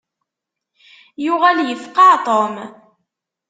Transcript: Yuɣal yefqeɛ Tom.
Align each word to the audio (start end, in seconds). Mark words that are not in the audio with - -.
Yuɣal 1.23 1.59
yefqeɛ 1.63 2.11
Tom. 2.25 2.55